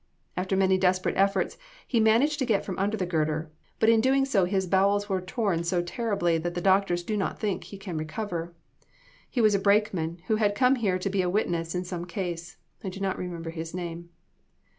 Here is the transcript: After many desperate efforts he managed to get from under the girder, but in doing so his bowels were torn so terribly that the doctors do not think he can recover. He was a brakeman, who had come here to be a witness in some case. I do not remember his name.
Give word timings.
After 0.35 0.57
many 0.57 0.79
desperate 0.79 1.13
efforts 1.15 1.59
he 1.87 1.99
managed 1.99 2.39
to 2.39 2.45
get 2.47 2.65
from 2.65 2.79
under 2.79 2.97
the 2.97 3.05
girder, 3.05 3.51
but 3.79 3.87
in 3.87 4.01
doing 4.01 4.25
so 4.25 4.45
his 4.45 4.65
bowels 4.65 5.07
were 5.07 5.21
torn 5.21 5.63
so 5.63 5.83
terribly 5.83 6.39
that 6.39 6.55
the 6.55 6.59
doctors 6.59 7.03
do 7.03 7.15
not 7.15 7.37
think 7.39 7.65
he 7.65 7.77
can 7.77 7.97
recover. 7.99 8.55
He 9.29 9.41
was 9.41 9.53
a 9.53 9.59
brakeman, 9.59 10.17
who 10.25 10.37
had 10.37 10.55
come 10.55 10.77
here 10.77 10.97
to 10.97 11.09
be 11.11 11.21
a 11.21 11.29
witness 11.29 11.75
in 11.75 11.83
some 11.85 12.05
case. 12.05 12.57
I 12.83 12.89
do 12.89 12.99
not 12.99 13.19
remember 13.19 13.51
his 13.51 13.75
name. 13.75 14.09